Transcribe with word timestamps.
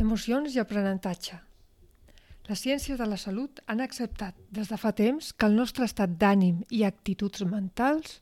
Emocions 0.00 0.54
i 0.56 0.60
aprenentatge. 0.62 1.34
Les 2.48 2.60
ciències 2.64 2.96
de 2.96 3.04
la 3.04 3.18
salut 3.20 3.60
han 3.68 3.82
acceptat 3.84 4.38
des 4.48 4.70
de 4.72 4.78
fa 4.80 4.94
temps 4.96 5.28
que 5.36 5.44
el 5.50 5.58
nostre 5.58 5.84
estat 5.84 6.14
d'ànim 6.22 6.62
i 6.72 6.86
actituds 6.88 7.44
mentals 7.44 8.14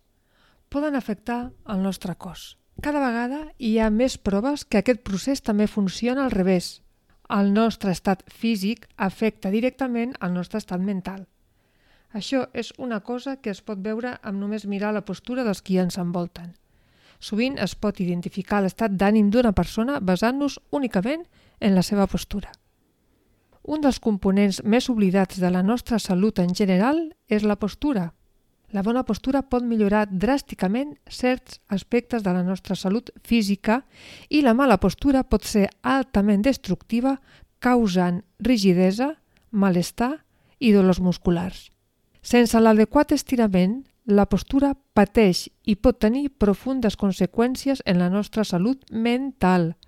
poden 0.74 0.98
afectar 0.98 1.52
el 1.70 1.86
nostre 1.86 2.16
cos. 2.18 2.56
Cada 2.82 2.98
vegada 2.98 3.40
hi 3.62 3.76
ha 3.78 3.92
més 3.94 4.18
proves 4.18 4.66
que 4.66 4.82
aquest 4.82 5.06
procés 5.06 5.44
també 5.46 5.70
funciona 5.70 6.26
al 6.26 6.34
revés. 6.34 6.82
El 7.30 7.54
nostre 7.54 7.94
estat 7.94 8.26
físic 8.26 8.90
afecta 8.96 9.54
directament 9.54 10.18
el 10.20 10.34
nostre 10.34 10.58
estat 10.58 10.82
mental. 10.82 11.28
Això 12.10 12.48
és 12.54 12.74
una 12.76 13.04
cosa 13.06 13.36
que 13.36 13.54
es 13.54 13.62
pot 13.62 13.78
veure 13.78 14.18
amb 14.22 14.42
només 14.42 14.66
mirar 14.66 14.96
la 14.96 15.06
postura 15.06 15.46
dels 15.46 15.62
qui 15.62 15.78
ens 15.78 16.02
envolten. 16.02 16.56
Sovint 17.20 17.58
es 17.58 17.74
pot 17.74 18.00
identificar 18.00 18.64
l'estat 18.64 18.94
d'ànim 18.98 19.30
d'una 19.30 19.52
persona 19.52 20.00
basant-nos 20.00 20.58
únicament 20.70 21.22
en 21.22 21.46
la 21.60 21.82
seva 21.82 22.06
postura. 22.06 22.52
Un 23.68 23.82
dels 23.84 23.98
components 24.00 24.62
més 24.64 24.88
oblidats 24.88 25.40
de 25.42 25.50
la 25.52 25.62
nostra 25.62 25.98
salut 25.98 26.38
en 26.38 26.54
general 26.54 27.02
és 27.28 27.44
la 27.44 27.58
postura. 27.60 28.14
La 28.72 28.82
bona 28.82 29.02
postura 29.04 29.42
pot 29.42 29.64
millorar 29.64 30.06
dràsticament 30.08 30.94
certs 31.08 31.60
aspectes 31.68 32.22
de 32.24 32.32
la 32.32 32.42
nostra 32.44 32.76
salut 32.76 33.10
física 33.24 33.82
i 34.28 34.42
la 34.44 34.54
mala 34.54 34.78
postura 34.80 35.24
pot 35.24 35.44
ser 35.44 35.66
altament 35.82 36.44
destructiva 36.44 37.18
causant 37.60 38.22
rigidesa, 38.40 39.14
malestar 39.50 40.14
i 40.60 40.72
dolors 40.72 41.00
musculars. 41.00 41.68
Sense 42.22 42.60
l'adequat 42.60 43.12
estirament, 43.12 43.82
la 44.04 44.24
postura 44.26 44.74
pateix 44.96 45.48
i 45.64 45.76
pot 45.76 45.98
tenir 46.00 46.30
profundes 46.30 46.96
conseqüències 46.96 47.82
en 47.84 48.00
la 48.00 48.08
nostra 48.08 48.44
salut 48.44 48.84
mental– 48.92 49.74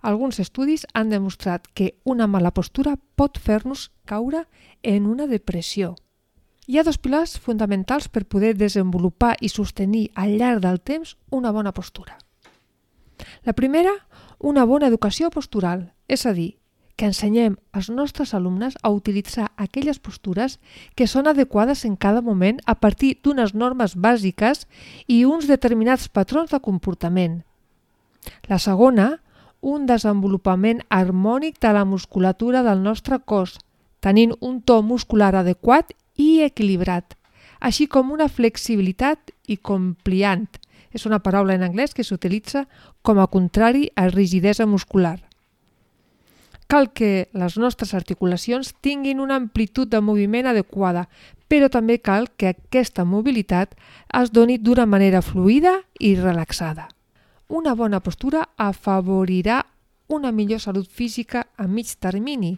alguns 0.00 0.40
estudis 0.40 0.86
han 0.94 1.10
demostrat 1.10 1.66
que 1.74 1.94
una 2.04 2.26
mala 2.26 2.52
postura 2.52 2.96
pot 3.16 3.38
fer-nos 3.38 3.90
caure 4.04 4.46
en 4.82 5.06
una 5.06 5.26
depressió. 5.26 5.94
Hi 6.66 6.78
ha 6.78 6.84
dos 6.86 6.98
pilars 6.98 7.38
fonamentals 7.38 8.08
per 8.08 8.24
poder 8.24 8.54
desenvolupar 8.56 9.34
i 9.40 9.48
sostenir 9.48 10.10
al 10.14 10.36
llarg 10.38 10.62
del 10.62 10.80
temps 10.80 11.16
una 11.30 11.50
bona 11.50 11.72
postura. 11.72 12.18
La 13.44 13.52
primera, 13.52 13.92
una 14.38 14.64
bona 14.64 14.86
educació 14.86 15.30
postural, 15.30 15.92
és 16.08 16.24
a 16.26 16.32
dir, 16.32 16.60
que 17.00 17.08
ensenyem 17.08 17.54
als 17.72 17.88
nostres 17.88 18.34
alumnes 18.36 18.74
a 18.82 18.90
utilitzar 18.92 19.46
aquelles 19.56 19.98
postures 19.98 20.58
que 20.94 21.06
són 21.08 21.30
adequades 21.30 21.86
en 21.88 21.96
cada 21.96 22.20
moment 22.20 22.58
a 22.68 22.74
partir 22.76 23.14
d'unes 23.24 23.54
normes 23.54 23.96
bàsiques 23.96 24.66
i 25.08 25.24
uns 25.24 25.48
determinats 25.48 26.10
patrons 26.12 26.52
de 26.52 26.60
comportament. 26.60 27.40
La 28.52 28.58
segona, 28.60 29.22
un 29.60 29.86
desenvolupament 29.86 30.80
harmònic 30.88 31.60
de 31.60 31.72
la 31.76 31.84
musculatura 31.84 32.62
del 32.62 32.82
nostre 32.82 33.18
cos, 33.20 33.58
tenint 34.00 34.32
un 34.40 34.60
to 34.62 34.80
muscular 34.82 35.34
adequat 35.36 35.92
i 36.16 36.40
equilibrat, 36.44 37.16
així 37.60 37.86
com 37.86 38.10
una 38.10 38.28
flexibilitat 38.28 39.32
i 39.46 39.56
compliant. 39.56 40.48
És 40.90 41.04
una 41.06 41.20
paraula 41.22 41.54
en 41.54 41.62
anglès 41.62 41.94
que 41.94 42.02
s'utilitza 42.02 42.64
com 43.02 43.20
a 43.20 43.28
contrari 43.30 43.90
a 43.94 44.08
rigidesa 44.08 44.66
muscular. 44.66 45.20
Cal 46.66 46.90
que 46.94 47.28
les 47.34 47.56
nostres 47.58 47.94
articulacions 47.94 48.72
tinguin 48.80 49.20
una 49.20 49.36
amplitud 49.36 49.90
de 49.90 50.00
moviment 50.00 50.46
adequada, 50.46 51.08
però 51.50 51.68
també 51.70 51.98
cal 51.98 52.28
que 52.38 52.54
aquesta 52.54 53.04
mobilitat 53.04 53.74
es 54.14 54.30
doni 54.30 54.58
d'una 54.58 54.86
manera 54.86 55.22
fluida 55.22 55.80
i 55.98 56.14
relaxada. 56.14 56.88
Una 57.50 57.74
bona 57.74 57.98
postura 57.98 58.50
afavorirà 58.54 59.66
una 60.06 60.30
millor 60.30 60.60
salut 60.60 60.86
física 60.86 61.48
a 61.56 61.66
mig 61.66 61.88
termini, 61.98 62.52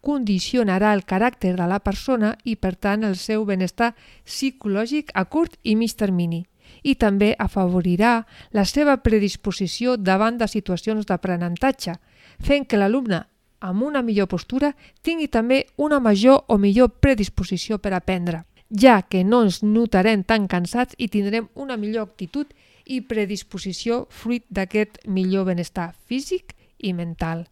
condicionarà 0.00 0.92
el 0.94 1.02
caràcter 1.02 1.56
de 1.58 1.66
la 1.66 1.80
persona 1.82 2.36
i, 2.44 2.54
per 2.54 2.76
tant, 2.76 3.02
el 3.02 3.16
seu 3.18 3.42
benestar 3.48 3.96
psicològic 4.22 5.10
a 5.14 5.24
curt 5.24 5.56
i 5.64 5.74
mig 5.74 5.96
termini. 5.98 6.44
I 6.86 6.94
també 6.94 7.32
afavorirà 7.34 8.12
la 8.54 8.64
seva 8.64 8.94
predisposició 9.02 9.96
davant 9.96 10.38
de 10.38 10.46
situacions 10.46 11.10
d'aprenentatge, 11.10 11.96
fent 12.38 12.68
que 12.70 12.78
l'alumne 12.78 13.24
amb 13.58 13.82
una 13.82 14.04
millor 14.06 14.30
postura 14.30 14.70
tingui 15.02 15.26
també 15.26 15.64
una 15.76 15.98
major 15.98 16.44
o 16.46 16.62
millor 16.62 16.94
predisposició 17.02 17.82
per 17.82 17.90
aprendre, 17.92 18.44
ja 18.70 19.02
que 19.02 19.24
no 19.24 19.42
ens 19.42 19.64
notarem 19.66 20.22
tan 20.22 20.46
cansats 20.46 20.94
i 20.96 21.10
tindrem 21.10 21.50
una 21.56 21.76
millor 21.76 22.06
actitud 22.06 22.54
i 22.88 23.02
predisposició 23.04 24.06
fruit 24.10 24.46
d'aquest 24.48 25.02
millor 25.06 25.46
benestar 25.50 25.92
físic 26.08 26.54
i 26.78 26.94
mental. 26.96 27.46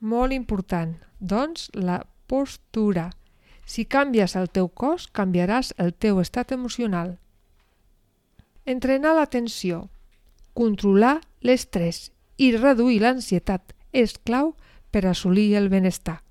Molt 0.00 0.32
important, 0.32 0.94
doncs, 1.18 1.68
la 1.74 2.04
postura. 2.30 3.10
Si 3.66 3.84
canvies 3.84 4.36
el 4.38 4.46
teu 4.48 4.68
cos, 4.70 5.08
canviaràs 5.10 5.74
el 5.76 5.92
teu 5.92 6.20
estat 6.22 6.54
emocional. 6.54 7.18
Entrenar 8.64 9.16
l'atenció, 9.16 9.88
controlar 10.54 11.18
l'estrès 11.42 12.08
i 12.38 12.52
reduir 12.56 13.00
l'ansietat 13.02 13.74
és 13.92 14.14
clau 14.22 14.54
per 14.92 15.04
assolir 15.08 15.56
el 15.58 15.68
benestar. 15.72 16.22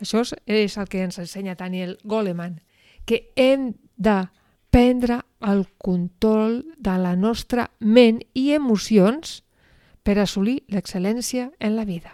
Això 0.00 0.22
és 0.46 0.76
el 0.76 0.88
que 0.92 1.02
ens 1.02 1.18
ensenya 1.18 1.56
Daniel 1.56 1.96
Goleman, 2.04 2.60
que 3.06 3.32
hem 3.36 3.72
de 3.96 4.26
prendre 4.76 5.22
el 5.40 5.66
control 5.78 6.66
de 6.76 6.98
la 7.00 7.14
nostra 7.16 7.62
ment 7.80 8.18
i 8.36 8.50
emocions 8.52 9.38
per 10.04 10.18
assolir 10.20 10.58
l'excel·lència 10.68 11.46
en 11.64 11.78
la 11.78 11.86
vida. 11.88 12.12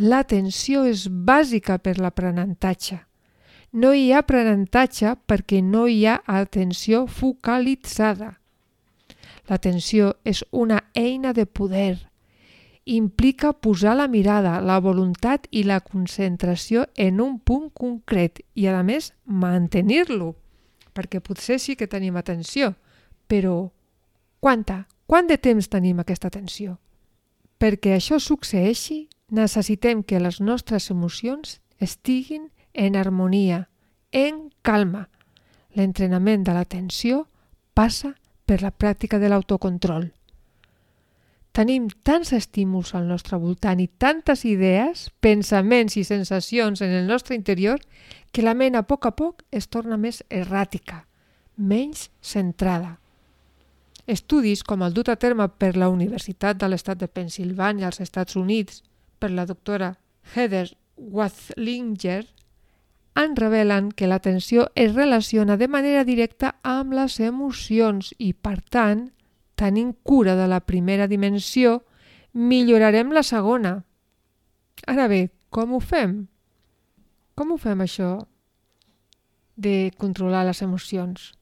L'atenció 0.00 0.86
és 0.88 1.02
bàsica 1.12 1.76
per 1.76 1.98
l'aprenentatge. 2.00 3.02
No 3.76 3.92
hi 3.92 4.08
ha 4.14 4.22
aprenentatge 4.24 5.12
perquè 5.28 5.60
no 5.60 5.84
hi 5.92 6.06
ha 6.08 6.22
atenció 6.24 7.04
focalitzada. 7.04 8.38
L'atenció 9.50 10.14
és 10.24 10.40
una 10.50 10.80
eina 10.96 11.36
de 11.36 11.44
poder. 11.44 11.98
Implica 12.86 13.52
posar 13.52 13.98
la 14.00 14.08
mirada, 14.08 14.56
la 14.64 14.80
voluntat 14.80 15.50
i 15.50 15.68
la 15.68 15.82
concentració 15.84 16.88
en 16.96 17.20
un 17.20 17.40
punt 17.40 17.68
concret 17.76 18.40
i, 18.54 18.72
a 18.72 18.80
més, 18.80 19.12
mantenir-lo 19.26 20.38
perquè 20.94 21.20
potser 21.24 21.58
sí 21.60 21.76
que 21.76 21.88
tenim 21.88 22.16
atenció, 22.16 22.74
però 23.26 23.70
quanta? 24.40 24.86
Quant 25.06 25.28
de 25.28 25.38
temps 25.38 25.68
tenim 25.68 26.00
aquesta 26.00 26.28
atenció? 26.28 26.78
Perquè 27.58 27.96
això 27.96 28.18
succeeixi, 28.20 29.08
necessitem 29.30 30.02
que 30.02 30.20
les 30.20 30.40
nostres 30.40 30.90
emocions 30.90 31.60
estiguin 31.80 32.50
en 32.72 32.96
harmonia, 32.96 33.68
en 34.12 34.50
calma. 34.62 35.08
L'entrenament 35.74 36.44
de 36.44 36.54
l'atenció 36.56 37.26
passa 37.74 38.14
per 38.46 38.60
la 38.62 38.72
pràctica 38.72 39.18
de 39.18 39.30
l'autocontrol. 39.32 40.10
Tenim 41.52 41.90
tants 42.02 42.32
estímuls 42.32 42.94
al 42.96 43.04
nostre 43.10 43.36
voltant 43.36 43.80
i 43.82 43.88
tantes 44.00 44.46
idees, 44.48 45.10
pensaments 45.20 45.98
i 46.00 46.04
sensacions 46.08 46.80
en 46.80 46.94
el 46.96 47.06
nostre 47.06 47.36
interior 47.36 47.82
que 48.32 48.44
la 48.44 48.54
ment 48.56 48.78
a 48.78 48.86
poc 48.88 49.04
a 49.04 49.12
poc 49.12 49.44
es 49.52 49.68
torna 49.68 49.98
més 50.00 50.22
erràtica, 50.30 51.04
menys 51.56 52.08
centrada. 52.24 52.96
Estudis 54.08 54.64
com 54.64 54.82
el 54.82 54.96
dut 54.96 55.12
a 55.12 55.16
terme 55.20 55.46
per 55.48 55.76
la 55.76 55.90
Universitat 55.92 56.56
de 56.56 56.72
l'Estat 56.72 57.04
de 57.04 57.12
Pensilvània 57.12 57.90
als 57.90 58.00
Estats 58.00 58.36
Units 58.40 58.80
per 59.20 59.30
la 59.30 59.44
doctora 59.46 59.92
Heather 60.34 60.72
Wathlinger 60.96 62.24
en 63.14 63.36
revelen 63.36 63.92
que 63.92 64.08
l'atenció 64.08 64.70
es 64.74 64.94
relaciona 64.94 65.58
de 65.60 65.68
manera 65.68 66.04
directa 66.08 66.56
amb 66.62 66.96
les 66.96 67.20
emocions 67.20 68.14
i, 68.16 68.32
per 68.32 68.62
tant, 68.72 69.10
tenint 69.62 69.94
cura 70.02 70.34
de 70.36 70.48
la 70.50 70.60
primera 70.66 71.06
dimensió, 71.06 71.82
millorarem 72.32 73.12
la 73.14 73.22
segona. 73.22 73.76
Ara 74.86 75.06
bé, 75.08 75.28
com 75.52 75.76
ho 75.76 75.80
fem? 75.80 76.26
Com 77.38 77.52
ho 77.52 77.58
fem 77.60 77.84
això 77.84 78.16
de 79.56 79.92
controlar 80.00 80.42
les 80.48 80.62
emocions? 80.64 81.32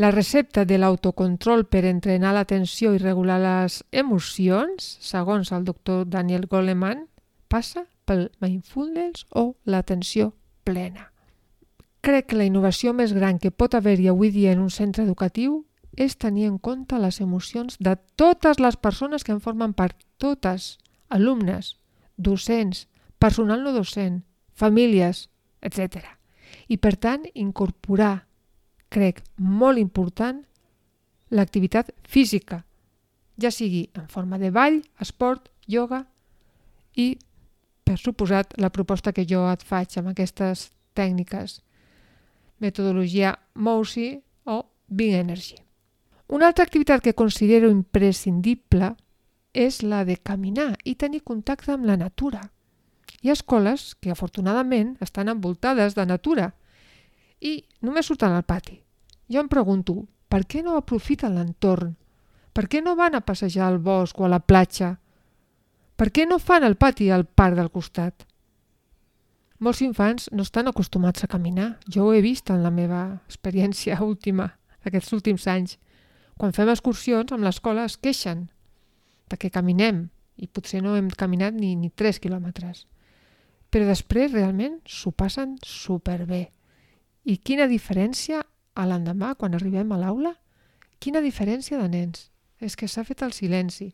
La 0.00 0.10
recepta 0.14 0.64
de 0.64 0.78
l'autocontrol 0.78 1.66
per 1.68 1.84
entrenar 1.84 2.32
l'atenció 2.32 2.94
i 2.96 3.00
regular 3.02 3.36
les 3.42 3.82
emocions, 3.92 4.86
segons 5.04 5.52
el 5.52 5.66
doctor 5.68 6.06
Daniel 6.08 6.46
Goleman, 6.48 7.04
passa 7.52 7.84
pel 8.08 8.30
mindfulness 8.40 9.26
o 9.36 9.56
l'atenció 9.66 10.32
plena. 10.64 11.10
Crec 12.00 12.30
que 12.30 12.38
la 12.38 12.46
innovació 12.48 12.94
més 12.96 13.12
gran 13.12 13.36
que 13.38 13.52
pot 13.52 13.76
haver-hi 13.76 14.08
avui 14.08 14.30
dia 14.32 14.54
en 14.54 14.62
un 14.64 14.70
centre 14.72 15.04
educatiu 15.04 15.66
és 15.96 16.16
tenir 16.16 16.46
en 16.48 16.58
compte 16.58 16.98
les 16.98 17.20
emocions 17.20 17.76
de 17.80 17.96
totes 18.16 18.60
les 18.60 18.76
persones 18.76 19.24
que 19.24 19.32
en 19.32 19.40
formen 19.40 19.74
part, 19.74 19.96
totes, 20.18 20.78
alumnes, 21.08 21.76
docents, 22.16 22.86
personal 23.18 23.64
no 23.64 23.72
docent, 23.72 24.22
famílies, 24.54 25.28
etc. 25.60 26.04
I 26.68 26.78
per 26.78 26.96
tant, 26.96 27.26
incorporar, 27.34 28.26
crec, 28.90 29.22
molt 29.36 29.78
important, 29.78 30.44
l'activitat 31.30 31.92
física, 32.04 32.64
ja 33.40 33.50
sigui 33.50 33.88
en 33.96 34.08
forma 34.08 34.38
de 34.38 34.50
ball, 34.50 34.80
esport, 35.00 35.48
yoga 35.66 36.04
i, 36.98 37.14
per 37.86 37.96
suposat, 37.98 38.56
la 38.58 38.72
proposta 38.74 39.14
que 39.16 39.26
jo 39.26 39.46
et 39.50 39.64
faig 39.64 39.96
amb 39.98 40.12
aquestes 40.12 40.70
tècniques, 40.98 41.60
metodologia 42.60 43.38
MOUSI 43.54 44.20
o 44.44 44.62
Big 44.88 45.14
Energy. 45.14 45.69
Una 46.30 46.46
altra 46.46 46.62
activitat 46.62 47.02
que 47.02 47.16
considero 47.18 47.72
imprescindible 47.74 48.92
és 49.50 49.80
la 49.82 50.04
de 50.06 50.14
caminar 50.14 50.76
i 50.86 50.94
tenir 50.94 51.24
contacte 51.26 51.72
amb 51.74 51.88
la 51.88 51.96
natura. 51.98 52.44
Hi 53.18 53.32
ha 53.32 53.34
escoles 53.34 53.96
que 53.98 54.12
afortunadament 54.14 54.92
estan 55.02 55.28
envoltades 55.32 55.98
de 55.98 56.06
natura 56.06 56.52
i 57.42 57.56
només 57.82 58.06
surten 58.06 58.30
al 58.30 58.46
pati. 58.46 58.78
Jo 59.26 59.42
em 59.42 59.50
pregunto, 59.50 60.06
per 60.30 60.44
què 60.46 60.62
no 60.62 60.76
aprofiten 60.78 61.34
l'entorn? 61.34 61.96
Per 62.54 62.68
què 62.70 62.78
no 62.78 62.94
van 62.94 63.18
a 63.18 63.24
passejar 63.26 63.66
al 63.66 63.82
bosc 63.82 64.22
o 64.22 64.28
a 64.28 64.30
la 64.30 64.38
platja? 64.38 65.00
Per 65.98 66.12
què 66.14 66.30
no 66.30 66.38
fan 66.38 66.62
el 66.62 66.78
pati 66.78 67.10
al 67.10 67.26
parc 67.26 67.58
del 67.58 67.74
costat? 67.74 68.22
Molts 69.58 69.82
infants 69.82 70.30
no 70.30 70.46
estan 70.46 70.70
acostumats 70.70 71.26
a 71.26 71.28
caminar. 71.28 71.80
Jo 71.90 72.06
ho 72.06 72.14
he 72.14 72.22
vist 72.22 72.54
en 72.54 72.62
la 72.62 72.70
meva 72.70 73.20
experiència 73.26 73.98
última, 74.12 74.52
aquests 74.86 75.18
últims 75.18 75.50
anys. 75.50 75.80
Quan 76.40 76.54
fem 76.56 76.70
excursions 76.72 77.34
amb 77.36 77.44
l'escola 77.44 77.82
es 77.84 77.98
queixen 78.00 78.46
perquè 79.28 79.50
caminem 79.52 80.06
i 80.40 80.46
potser 80.48 80.78
no 80.80 80.94
hem 80.96 81.10
caminat 81.12 81.52
ni, 81.52 81.74
ni 81.76 81.90
3 81.92 82.16
quilòmetres. 82.24 82.86
Però 83.68 83.84
després 83.84 84.32
realment 84.32 84.78
s'ho 84.88 85.12
passen 85.12 85.58
superbé. 85.60 86.46
I 87.28 87.36
quina 87.44 87.68
diferència 87.68 88.40
a 88.40 88.86
l'endemà 88.88 89.34
quan 89.36 89.54
arribem 89.54 89.92
a 89.92 89.98
l'aula? 90.00 90.32
Quina 90.98 91.20
diferència 91.20 91.76
de 91.76 91.90
nens? 91.92 92.30
És 92.56 92.72
que 92.72 92.88
s'ha 92.88 93.04
fet 93.04 93.20
el 93.22 93.36
silenci. 93.36 93.90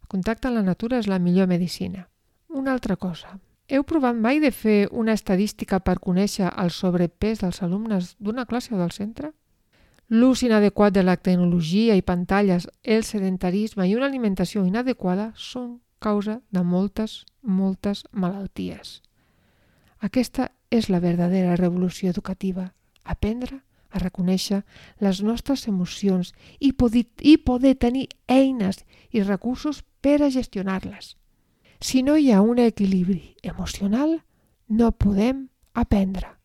El 0.00 0.08
contacte 0.10 0.50
amb 0.50 0.58
la 0.58 0.64
natura 0.66 0.98
és 0.98 1.06
la 1.06 1.20
millor 1.22 1.46
medicina. 1.46 2.08
Una 2.50 2.74
altra 2.74 2.96
cosa. 2.96 3.38
Heu 3.70 3.86
provat 3.86 4.18
mai 4.18 4.42
de 4.42 4.50
fer 4.50 4.88
una 4.90 5.14
estadística 5.14 5.78
per 5.78 6.00
conèixer 6.02 6.50
el 6.50 6.74
sobrepès 6.74 7.46
dels 7.46 7.62
alumnes 7.62 8.16
d'una 8.18 8.48
classe 8.50 8.74
o 8.74 8.82
del 8.82 8.90
centre? 8.90 9.30
L'ús 10.12 10.42
inadequat 10.44 10.92
de 10.92 11.02
la 11.02 11.16
tecnologia 11.16 11.94
i 11.96 12.02
pantalles, 12.04 12.66
el 12.82 13.00
sedentarisme 13.00 13.86
i 13.88 13.94
una 13.96 14.10
alimentació 14.10 14.60
inadequada 14.68 15.30
són 15.40 15.78
causa 16.04 16.42
de 16.52 16.60
moltes, 16.60 17.22
moltes 17.40 18.02
malalties. 18.12 19.00
Aquesta 20.04 20.50
és 20.68 20.90
la 20.92 21.00
verdadera 21.00 21.56
revolució 21.56 22.12
educativa, 22.12 22.74
aprendre 23.04 23.62
a 23.88 24.04
reconèixer 24.04 24.60
les 25.00 25.22
nostres 25.24 25.64
emocions 25.72 26.34
i 26.60 26.74
poder, 26.76 27.06
i 27.20 27.38
poder 27.40 27.78
tenir 27.80 28.08
eines 28.28 28.84
i 29.16 29.24
recursos 29.24 29.80
per 30.04 30.20
a 30.20 30.28
gestionar-les. 30.28 31.16
Si 31.80 32.02
no 32.02 32.18
hi 32.20 32.32
ha 32.32 32.44
un 32.44 32.60
equilibri 32.60 33.38
emocional, 33.42 34.20
no 34.68 34.92
podem 34.92 35.46
aprendre. 35.72 36.36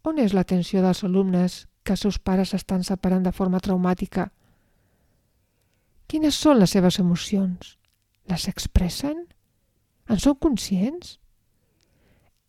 On 0.00 0.16
és 0.16 0.32
l'atenció 0.32 0.80
dels 0.80 1.04
alumnes 1.04 1.66
que 1.82 1.94
els 1.96 2.04
seus 2.04 2.18
pares 2.18 2.52
s'estan 2.52 2.84
separant 2.84 3.24
de 3.24 3.32
forma 3.32 3.60
traumàtica. 3.60 4.30
Quines 6.10 6.36
són 6.36 6.58
les 6.58 6.74
seves 6.74 6.98
emocions? 6.98 7.76
Les 8.30 8.48
expressen? 8.50 9.26
En 10.10 10.18
són 10.18 10.36
conscients? 10.42 11.18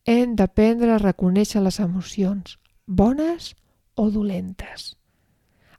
Hem 0.06 0.36
d'aprendre 0.36 0.96
a 0.96 1.02
reconèixer 1.02 1.62
les 1.62 1.78
emocions, 1.80 2.58
bones 2.88 3.54
o 3.96 4.10
dolentes. 4.10 4.96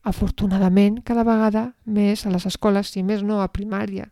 Afortunadament, 0.02 1.00
cada 1.02 1.24
vegada 1.26 1.72
més 1.84 2.26
a 2.26 2.30
les 2.30 2.46
escoles, 2.46 2.90
si 2.90 3.02
més 3.02 3.22
no 3.26 3.40
a 3.42 3.50
primària, 3.50 4.08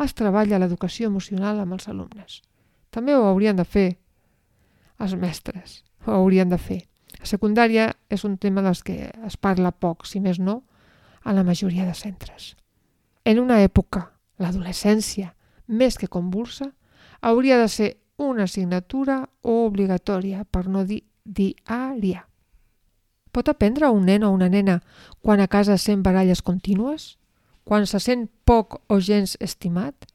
es 0.00 0.14
treballa 0.16 0.60
l'educació 0.60 1.08
emocional 1.08 1.60
amb 1.60 1.76
els 1.76 1.88
alumnes. 1.88 2.40
També 2.90 3.16
ho 3.16 3.26
haurien 3.28 3.56
de 3.56 3.64
fer 3.64 3.88
els 5.00 5.16
mestres, 5.16 5.82
ho 6.06 6.12
haurien 6.16 6.48
de 6.48 6.58
fer. 6.58 6.89
La 7.20 7.28
secundària 7.28 7.90
és 8.08 8.24
un 8.24 8.38
tema 8.40 8.62
dels 8.64 8.80
que 8.82 9.10
es 9.12 9.36
parla 9.36 9.72
poc, 9.72 10.06
si 10.08 10.20
més 10.24 10.40
no, 10.40 10.62
a 11.22 11.34
la 11.36 11.44
majoria 11.44 11.84
de 11.84 11.94
centres. 11.94 12.54
En 13.24 13.38
una 13.38 13.60
època, 13.60 14.06
l'adolescència, 14.40 15.34
més 15.68 15.98
que 16.00 16.08
convulsa, 16.08 16.70
hauria 17.20 17.58
de 17.60 17.68
ser 17.68 17.90
una 18.16 18.48
assignatura 18.48 19.28
obligatòria, 19.42 20.44
per 20.44 20.66
no 20.68 20.86
dir 20.88 21.02
diària. 21.24 22.24
Pot 23.30 23.52
aprendre 23.52 23.92
un 23.92 24.08
nen 24.08 24.24
o 24.24 24.32
una 24.32 24.48
nena 24.48 24.80
quan 25.20 25.40
a 25.40 25.46
casa 25.46 25.76
sent 25.78 26.02
baralles 26.02 26.42
contínues? 26.42 27.18
Quan 27.64 27.86
se 27.86 28.00
sent 28.00 28.26
poc 28.48 28.80
o 28.88 28.98
gens 28.98 29.36
estimat? 29.40 30.08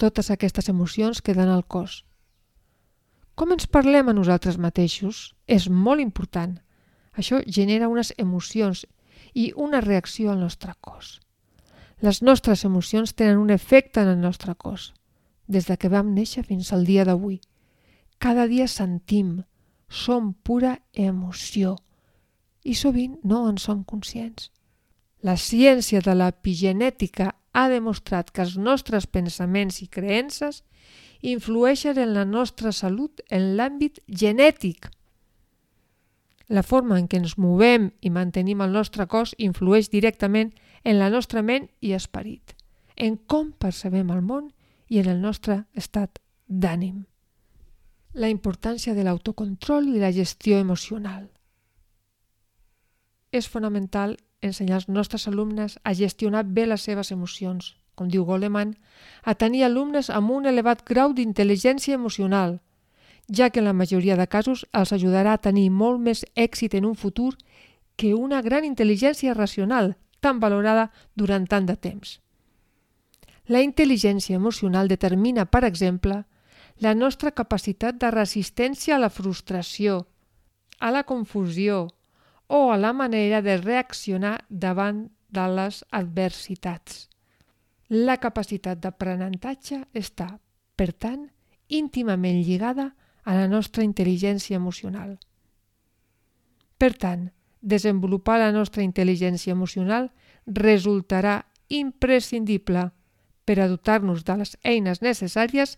Totes 0.00 0.30
aquestes 0.30 0.70
emocions 0.70 1.20
queden 1.20 1.50
al 1.50 1.66
cos 1.66 2.04
com 3.34 3.52
ens 3.52 3.66
parlem 3.66 4.08
a 4.08 4.14
nosaltres 4.16 4.58
mateixos 4.58 5.34
és 5.46 5.68
molt 5.68 6.00
important. 6.00 6.58
Això 7.14 7.40
genera 7.46 7.90
unes 7.90 8.12
emocions 8.18 8.84
i 9.34 9.52
una 9.56 9.80
reacció 9.80 10.30
al 10.30 10.40
nostre 10.40 10.74
cos. 10.80 11.20
Les 12.02 12.22
nostres 12.22 12.64
emocions 12.64 13.14
tenen 13.14 13.38
un 13.38 13.50
efecte 13.50 14.02
en 14.02 14.08
el 14.08 14.20
nostre 14.20 14.54
cos, 14.54 14.92
des 15.46 15.66
de 15.66 15.76
que 15.76 15.90
vam 15.90 16.14
néixer 16.14 16.44
fins 16.44 16.72
al 16.72 16.84
dia 16.84 17.04
d'avui. 17.04 17.40
Cada 18.18 18.46
dia 18.46 18.66
sentim, 18.68 19.42
som 19.88 20.32
pura 20.34 20.78
emoció 20.92 21.76
i 22.64 22.74
sovint 22.74 23.18
no 23.22 23.44
en 23.48 23.58
som 23.58 23.84
conscients. 23.84 24.50
La 25.22 25.36
ciència 25.36 26.00
de 26.04 26.14
l'epigenètica 26.14 27.34
ha 27.52 27.68
demostrat 27.70 28.30
que 28.30 28.42
els 28.42 28.56
nostres 28.58 29.06
pensaments 29.06 29.80
i 29.82 29.88
creences 29.88 30.62
influeixen 31.32 31.98
en 31.98 32.12
la 32.12 32.24
nostra 32.24 32.72
salut 32.72 33.22
en 33.30 33.54
l'àmbit 33.56 34.00
genètic. 34.08 34.90
La 36.48 36.62
forma 36.62 36.98
en 37.00 37.06
què 37.08 37.16
ens 37.22 37.38
movem 37.40 37.88
i 38.04 38.10
mantenim 38.12 38.60
el 38.60 38.74
nostre 38.76 39.06
cos 39.08 39.32
influeix 39.38 39.88
directament 39.88 40.52
en 40.84 40.98
la 41.00 41.08
nostra 41.08 41.40
ment 41.42 41.70
i 41.80 41.94
esperit, 41.96 42.52
en 42.96 43.16
com 43.16 43.52
percebem 43.56 44.10
el 44.12 44.20
món 44.20 44.50
i 44.88 45.00
en 45.00 45.08
el 45.08 45.22
nostre 45.22 45.62
estat 45.72 46.20
d'ànim. 46.46 47.06
La 48.12 48.28
importància 48.28 48.92
de 48.94 49.06
l'autocontrol 49.06 49.88
i 49.88 49.98
la 49.98 50.12
gestió 50.12 50.60
emocional. 50.60 51.30
És 53.32 53.48
fonamental 53.48 54.18
ensenyar 54.44 54.76
als 54.76 54.88
nostres 54.88 55.26
alumnes 55.26 55.80
a 55.82 55.94
gestionar 55.94 56.44
bé 56.44 56.68
les 56.68 56.84
seves 56.84 57.10
emocions, 57.10 57.74
com 57.94 58.08
diu 58.08 58.24
Goleman, 58.24 58.74
a 59.22 59.34
tenir 59.34 59.64
alumnes 59.64 60.10
amb 60.10 60.30
un 60.30 60.46
elevat 60.46 60.84
grau 60.84 61.12
d'intel·ligència 61.14 61.94
emocional, 61.94 62.60
ja 63.28 63.50
que 63.50 63.60
en 63.60 63.68
la 63.68 63.72
majoria 63.72 64.16
de 64.16 64.26
casos 64.26 64.66
els 64.72 64.92
ajudarà 64.92 65.34
a 65.34 65.42
tenir 65.42 65.70
molt 65.70 66.00
més 66.00 66.24
èxit 66.34 66.74
en 66.74 66.84
un 66.84 66.94
futur 66.94 67.32
que 67.96 68.14
una 68.14 68.42
gran 68.42 68.64
intel·ligència 68.64 69.34
racional 69.34 69.96
tan 70.20 70.40
valorada 70.40 70.90
durant 71.14 71.46
tant 71.46 71.66
de 71.66 71.76
temps. 71.76 72.18
La 73.46 73.60
intel·ligència 73.60 74.36
emocional 74.36 74.88
determina, 74.88 75.44
per 75.44 75.64
exemple, 75.68 76.24
la 76.80 76.94
nostra 76.94 77.30
capacitat 77.30 77.98
de 78.00 78.10
resistència 78.10 78.96
a 78.96 79.02
la 79.02 79.10
frustració, 79.10 80.06
a 80.80 80.90
la 80.90 81.04
confusió 81.04 81.88
o 82.48 82.72
a 82.72 82.78
la 82.78 82.92
manera 82.92 83.42
de 83.42 83.58
reaccionar 83.58 84.44
davant 84.48 85.10
de 85.28 85.44
les 85.48 85.84
adversitats. 85.90 87.08
La 87.94 88.16
capacitat 88.18 88.80
d'aprenentatge 88.82 89.84
està, 89.94 90.26
per 90.74 90.90
tant, 90.98 91.28
íntimament 91.68 92.40
lligada 92.42 92.88
a 93.22 93.34
la 93.38 93.46
nostra 93.46 93.84
intel·ligència 93.86 94.58
emocional. 94.58 95.12
Per 96.74 96.90
tant, 96.98 97.28
desenvolupar 97.62 98.40
la 98.40 98.50
nostra 98.52 98.82
intel·ligència 98.82 99.54
emocional 99.54 100.10
resultarà 100.46 101.44
imprescindible 101.68 102.88
per 103.44 103.60
a 103.60 103.68
dotar-nos 103.70 104.24
de 104.24 104.36
les 104.40 104.56
eines 104.64 105.00
necessàries 105.00 105.76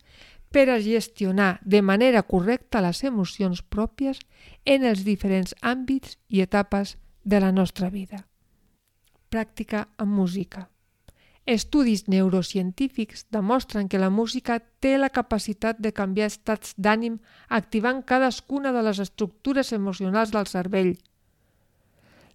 per 0.49 0.71
a 0.71 0.79
gestionar 0.81 1.59
de 1.63 1.83
manera 1.83 2.23
correcta 2.23 2.81
les 2.81 3.03
emocions 3.05 3.61
pròpies 3.61 4.23
en 4.65 4.89
els 4.89 5.05
diferents 5.05 5.53
àmbits 5.61 6.17
i 6.29 6.41
etapes 6.41 6.97
de 7.25 7.43
la 7.45 7.53
nostra 7.53 7.91
vida. 7.91 8.25
Pràctica 9.29 9.85
amb 9.99 10.17
música. 10.17 10.65
Estudis 11.47 12.09
neurocientífics 12.09 13.29
demostren 13.31 13.87
que 13.89 14.01
la 14.03 14.11
música 14.11 14.59
té 14.83 14.97
la 14.99 15.13
capacitat 15.15 15.79
de 15.79 15.93
canviar 15.95 16.27
estats 16.27 16.75
d'ànim 16.75 17.21
activant 17.49 18.01
cadascuna 18.03 18.73
de 18.75 18.83
les 18.83 18.99
estructures 18.99 19.71
emocionals 19.73 20.33
del 20.35 20.49
cervell. 20.51 20.97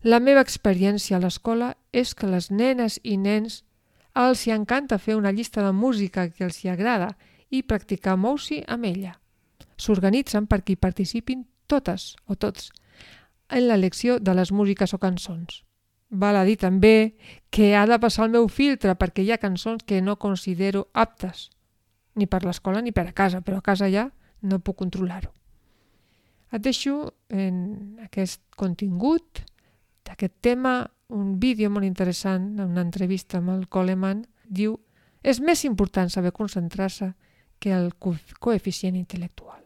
La 0.02 0.22
meva 0.24 0.42
experiència 0.42 1.18
a 1.18 1.20
l'escola 1.20 1.74
és 1.92 2.16
que 2.16 2.30
les 2.32 2.48
nenes 2.52 3.02
i 3.04 3.18
nens 3.18 3.66
els 4.16 4.46
hi 4.48 4.54
encanta 4.56 4.98
fer 4.98 5.18
una 5.20 5.34
llista 5.36 5.62
de 5.66 5.74
música 5.76 6.30
que 6.30 6.48
els 6.48 6.64
hi 6.64 6.72
agrada 6.72 7.12
i 7.50 7.62
practicar 7.68 8.16
mousi 8.16 8.62
amb 8.68 8.88
ella. 8.88 9.18
S'organitzen 9.76 10.48
perquè 10.48 10.74
hi 10.74 10.80
participin 10.88 11.44
totes 11.68 12.16
o 12.26 12.40
tots 12.40 12.72
en 13.50 13.68
l'elecció 13.68 14.20
de 14.20 14.34
les 14.40 14.56
músiques 14.56 14.96
o 14.96 15.00
cançons. 15.04 15.66
Val 16.12 16.36
a 16.36 16.44
dir 16.44 16.58
també 16.60 17.16
que 17.50 17.74
ha 17.76 17.88
de 17.88 17.98
passar 18.00 18.28
el 18.28 18.36
meu 18.36 18.48
filtre 18.52 18.94
perquè 19.00 19.24
hi 19.24 19.32
ha 19.32 19.40
cançons 19.42 19.84
que 19.88 20.02
no 20.04 20.20
considero 20.20 20.90
aptes, 20.94 21.50
ni 22.16 22.28
per 22.28 22.44
l'escola 22.44 22.84
ni 22.84 22.92
per 22.92 23.08
a 23.08 23.16
casa, 23.16 23.42
però 23.42 23.58
a 23.58 23.66
casa 23.66 23.90
ja 23.90 24.10
no 24.42 24.60
puc 24.60 24.78
controlar-ho. 24.84 25.32
Et 26.52 26.60
deixo 26.60 27.14
en 27.32 27.98
aquest 28.04 28.44
contingut 28.60 29.40
d'aquest 30.04 30.36
tema 30.44 30.92
un 31.12 31.40
vídeo 31.40 31.70
molt 31.72 31.88
interessant, 31.88 32.60
una 32.60 32.84
entrevista 32.84 33.40
amb 33.40 33.56
el 33.56 33.68
Coleman, 33.72 34.26
diu 34.46 34.78
és 35.24 35.40
més 35.40 35.64
important 35.64 36.10
saber 36.10 36.34
concentrar-se 36.36 37.14
que 37.62 37.72
el 37.72 37.92
coeficient 37.96 38.98
intel·lectual. 38.98 39.61